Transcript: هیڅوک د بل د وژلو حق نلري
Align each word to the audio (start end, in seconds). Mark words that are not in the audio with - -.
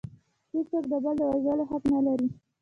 هیڅوک 0.53 0.83
د 0.91 0.93
بل 1.03 1.15
د 1.19 1.23
وژلو 1.33 1.63
حق 1.71 1.83
نلري 1.93 2.27